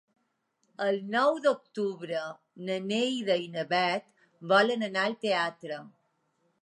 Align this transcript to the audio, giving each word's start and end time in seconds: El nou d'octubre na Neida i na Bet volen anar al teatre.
El 0.85 0.95
nou 1.15 1.35
d'octubre 1.45 2.23
na 2.69 2.77
Neida 2.93 3.37
i 3.45 3.47
na 3.59 3.67
Bet 3.75 4.09
volen 4.55 4.87
anar 4.89 5.05
al 5.11 5.19
teatre. 5.27 5.79